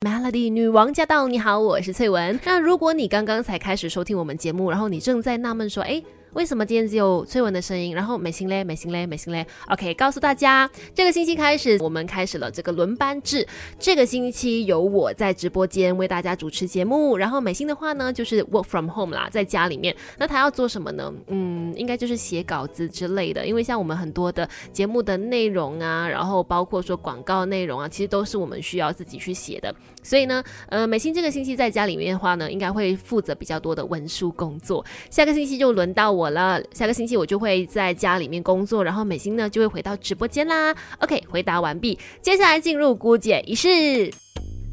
[0.00, 1.26] Melody 女王驾到！
[1.26, 2.38] 你好，我是翠文。
[2.44, 6.00] 那如果你刚刚才开始收听我们节目，然后你正在纳闷说，哎。
[6.34, 7.94] 为什么今天只有崔文的声音？
[7.94, 9.46] 然后美心嘞，美心嘞，美心嘞。
[9.68, 13.46] OK，告诉大家，这个星期开始，我们开始了这个轮班制。
[13.78, 19.94] 这个星期由我在直播间为大家主持节目，然后美心的话呢，就是 work from home 啦，在家里面。
[20.18, 21.12] 那她要做什么呢？
[21.28, 23.46] 嗯，应该就是写稿子之类的。
[23.46, 29.74] 因为像我们很多的节目的内容啊，然后包括说广告内容啊，其实都是我们需要自己去写的。
[30.02, 34.84] 所以呢，呃，美心这个星期在家里面的话呢，应该会负责比较多的文书工作。
[35.10, 40.74] 下个星期就轮到我了，下个星期我就会在家里面工作，然后美心呢就会回到直播间啦。
[40.98, 44.12] OK，回答完毕，接下来进入姑姐仪式。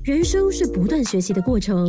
[0.04, 1.88] 人生是不断学习的过程，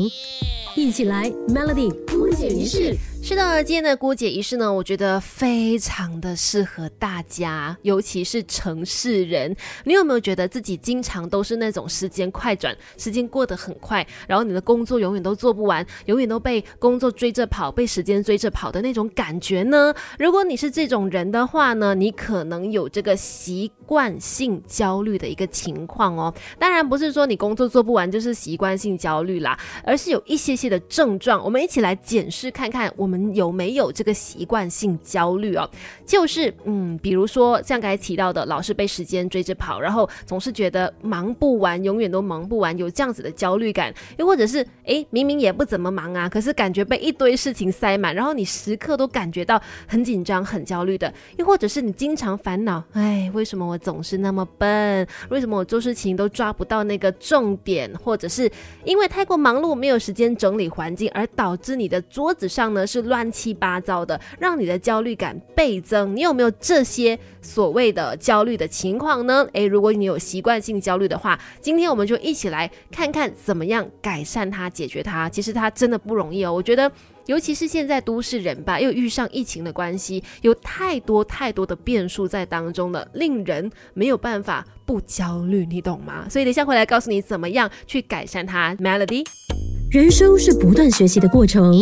[0.77, 2.95] 一起来 Melody 姑姐仪式。
[3.29, 9.53] 是的，今天的姑姐仪式呢，我觉得非常的适合大家，尤其是城市人。
[9.83, 19.93] 你有没有觉得自己经常都是那种时间快转，时间过得很快，然后你的工作永远都做不完，永远都被工作追着跑，被时间追着跑的那种感觉呢？
[20.21, 26.33] 如果你是这种人的话呢，你可能有这个习惯性焦虑的一个情况哦。
[26.61, 31.45] 当然不是说你工作做不完就是习惯性焦虑啦，而是有一些些的症状。
[31.45, 33.16] 我们一起来检视看看我们。
[33.35, 35.69] 有没有这个习惯性焦虑哦？
[36.05, 43.95] 就是嗯，比如说像刚才提到的，老是被时间追着跑，然后总是觉得忙不完，永远都忙不完，有这样子的焦虑感。
[44.19, 51.13] 又或者是哎，明明也不怎么忙啊，可是感觉被一堆事情塞满，然后你时刻都感觉到很紧张、很焦虑的。
[51.39, 55.07] 又或者是你经常烦恼，哎，为什么我总是那么笨？
[55.31, 57.91] 为什么我做事情都抓不到那个重点？
[58.03, 58.51] 或者是
[58.85, 62.96] 因为太过忙碌，没有时间整理环境，而导致你的桌子上呢是。
[63.03, 66.15] 是乱七八糟的，让你的焦虑感倍增。
[66.17, 69.47] 你有没有这些所谓的焦虑的情况呢？
[69.53, 75.29] 诶，如果你有习惯性焦虑的话，今天我们就一起来看看怎么样改善它、解决它。
[75.29, 76.53] 其实它真的不容易哦。
[76.53, 76.91] 我觉得，
[77.27, 86.27] 尤其是现在都市人吧，又遇上疫情的关系，有太多太多的变数在当中了，令人没有办法不焦虑，你懂吗？
[86.29, 88.75] 所以等下回来告诉你怎么样去改善它。
[88.77, 89.66] Melody。
[89.91, 91.75] 人生是不断学习的过程，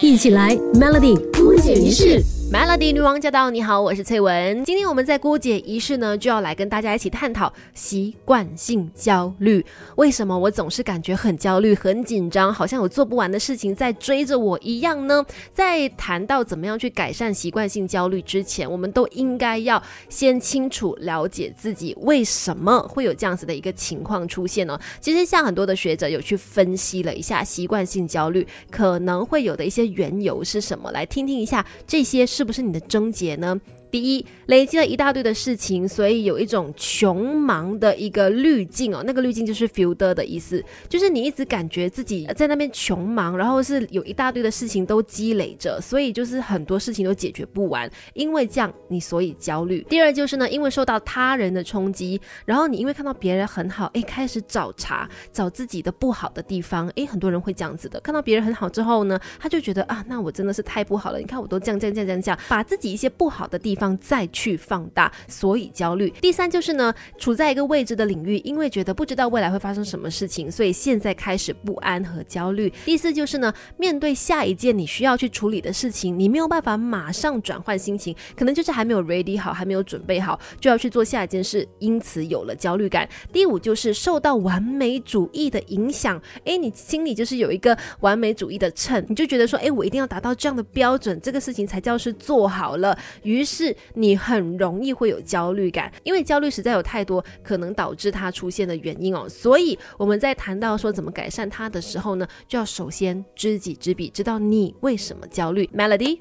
[0.00, 2.22] 一起来 Melody 姑姐一世。
[2.48, 3.50] Melody 女王驾到！
[3.50, 4.64] 你好，我是翠文。
[4.64, 9.66] 今天我们在姑姐仪式呢，就要来跟大家一起探讨习惯性焦虑。
[9.96, 15.26] 为什么我总是感觉很焦虑、很紧张，好像有做不完的事情在追着我一样呢？
[15.52, 24.78] 在谈到怎么样去改善习惯性焦虑之前，我们都应该要先清楚了解自己为什么会有这样子的一个情况出现呢？
[25.00, 32.24] 其实，像很多的学者有去分析了一下习惯性焦虑可能会有的一些缘由是什么，来听听一下这些。
[32.36, 33.58] 是不是你的症结呢？
[33.96, 39.02] 第一，累积了一大堆的事情，所以有一种穷忙的一个滤镜哦。
[39.06, 47.90] 那个滤镜就是 feel 的意思，就是你一直感觉自己在那边穷忙，然后是有一大堆的事情都积累着，所以就是很多事情都解决不完。
[48.12, 49.80] 因为这样，你所以焦虑。
[49.88, 56.86] 第二就是呢，因为受到他人的冲击，然后你因为看到别人很好，哎，开始找茬，找自己的不好的地方。
[56.96, 61.18] 哎，很多人会这样子的，看到别人很好之后呢，他就觉得啊，那我真的是太不好了。
[61.18, 63.85] 你看我都这样这样这样这样，把自己一些不好的地方。
[63.86, 66.12] 方再去放大，所以焦虑。
[66.20, 72.72] 第三就是呢，处在一个未知的领域，因为觉得不知道未来会发生什么事情，所以现在开始不安和焦虑。
[72.84, 83.08] 第四就是呢，面对下一件你需要去处理的事情，你没有办法马上转换心情，可能就是还没有 ready 好，还没有准备好，就要去做下一件事，因此有了焦虑感。
[83.32, 93.65] 第五就是受到完美主义的影响，诶，你心里就是有一个完美主义的秤，你就觉得说，诶，我一定要达到这样的标准，这个事情才叫是做好了，于是。
[93.94, 99.28] 你很容易会有焦虑感，因为焦虑实在有太多可能导致它出现的原因哦。
[99.28, 105.68] 所以我们在谈到说怎么改善它的时候呢，就要首先知己知彼，知道你为什么焦虑。
[105.74, 106.18] Melody，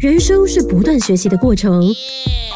[0.00, 1.82] 人生是不断学习的过程，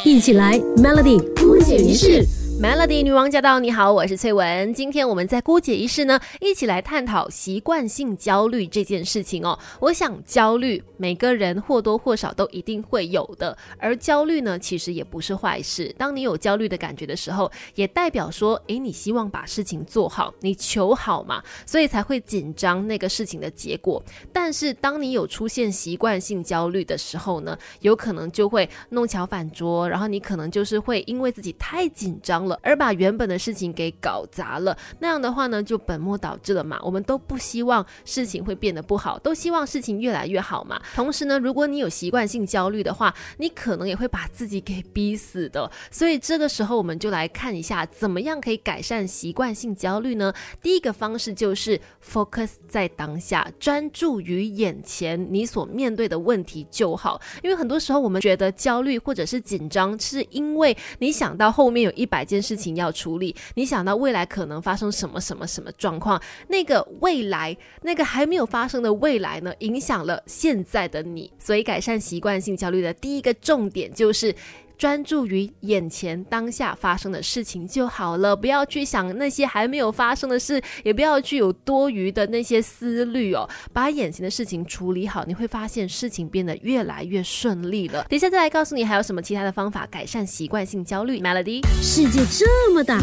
[0.05, 2.42] 一起来 Melody 姑姐仪式。
[2.63, 3.59] Melody 女王驾到！
[3.59, 4.73] 你好，我是翠文。
[4.73, 9.59] 今天我们在姑姐一事呢，一起来探讨习惯性焦虑这件事情哦。
[9.81, 13.59] 我想焦虑，每个人或多或少都一定会有的。
[13.79, 15.93] 而焦虑呢，其实也不是坏事。
[15.99, 24.01] 当你有焦虑的感觉的时候，也代表说，诶，你希望把事情做好，你求好嘛，所以才会紧张那个事情的结果。
[24.33, 32.52] 但是当你有出现习惯性焦虑的时候呢，有可能就会弄巧反拙，然后你可能就是会因为自己太紧张了。
[32.63, 34.77] 而把原本的事情给搞砸了。
[34.99, 36.79] 那样的话呢，就本末倒置了嘛。
[36.83, 40.81] 我们都不希望事情会变得不好，都希望事情越来越好嘛。
[40.95, 45.71] 同时呢，如果你有习惯性焦虑的话，你可能也会把自己给逼死的。
[45.91, 50.33] 所以这个时候，我们就来看一下，怎么样可以改善习惯性焦虑呢？
[50.61, 57.21] 第一个方式就是 focus 在当下，专注于眼前你所面对的问题就好。
[57.43, 71.33] 因为很多时候我们觉得焦虑或者是紧张，是因为你想到后面有一百件事情要处理，你想到未来可能发生什么什么什么状况，那个未来那个还没有发生的未来呢，影响了现在的你。
[71.39, 74.35] 所以改善习惯性焦虑的第一个重点就是。
[74.83, 83.49] 专注于眼前当下发生的事情就好了，不要去想那些还没有发生的事，也不要去有多余的那些思虑哦。
[83.73, 88.05] 把眼前的事情处理好，你会发现事情变得越来越顺利了。
[88.09, 91.21] 等一下再来告诉你还有什么其他的方法改善习惯性焦虑。
[91.21, 92.99] Melody，世界这么大，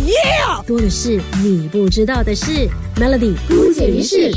[0.67, 2.67] 多的是你不知道的事。
[2.97, 4.29] Melody 不解于事，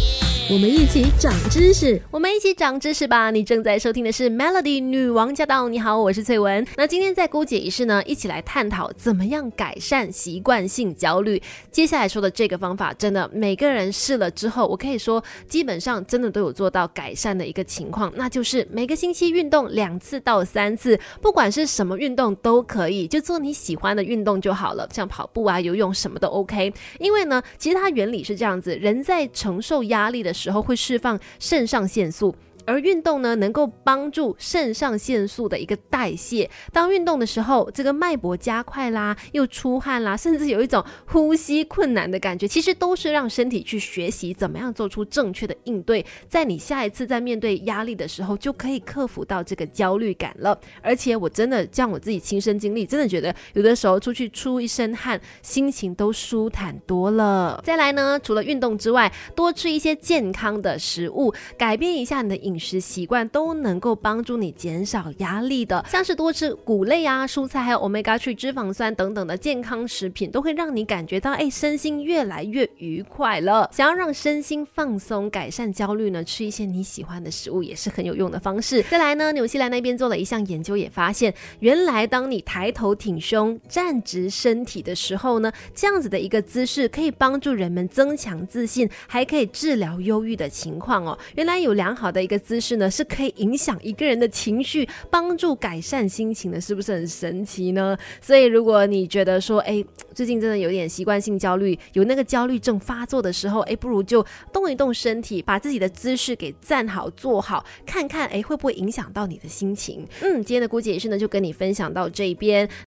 [0.48, 3.32] 我们一起长知识，我们一起长知识吧。
[3.32, 6.64] 你正在收听的是 Melody 女王驾到，你好，我是翠文。
[6.76, 11.43] 那今天在姑姐仪式呢，一起来探讨怎么样改善习惯性焦虑。
[11.70, 26.70] 接下来说的这个方法，真的每个人试了之后，我可以说基本上真的都有做到改善的一个情况，那就是每个星期运动两次到三次，不管是什么运动都可以，就做你喜欢的运动就好了，像跑步啊、游泳什么都 OK。
[26.99, 32.37] 因为呢，其实它原理是这样子，人在承受压力的时候会释放肾上腺素。
[32.67, 36.49] 而运动呢，能够帮助肾上腺素的一个代谢。
[36.73, 46.05] 当运动的时候，这个脉搏加快啦，又出汗啦，甚至有一种呼吸困难的感觉，其实都是让身体去学习怎么样做出正确的应对。
[46.29, 50.56] 在你下一次在面对压力的时候，就可以克服到这个焦虑感了。
[50.81, 57.61] 而且我真的像我自己亲身经历，真的觉得有的时候出去出一身汗，心情都舒坦多了。
[57.64, 62.51] 再来呢，除了运动之外，多吃一些健康的食物，改变一下你的饮。
[62.52, 73.70] 饮食习惯都能够帮助你减少压力的，像是多吃谷类啊、蔬菜，还有 omega-3 脂肪酸等等的健康食品，都会让你感觉到哎，身心越来越愉快了。
[73.72, 78.82] 想要让身心放松、改善焦虑呢，吃一些你喜欢的食物也是很有用的方式。
[78.82, 91.19] 再来呢，纽西兰那边做了一项研究，也发现原来当你抬头挺胸、站直身体的时候呢，这样子的一个姿势可以帮助人们增强自信，还可以治疗忧郁的情况哦。
[91.37, 92.41] 原来有良好的一个。
[92.42, 97.96] 姿势呢是可以影响一个人的情绪，帮助改善心情的，是不是很神奇呢？
[98.20, 99.82] 所以如果你觉得说，哎，
[100.14, 110.06] 最近真的有点习惯性焦虑，有那个焦虑症发作的时候，哎，不如就动一动身体，把自己的姿势给站好、坐好，看看哎会不会影响到你的心情。
[110.20, 112.68] 嗯，今天的姑姐也是呢，就跟你分享到这边。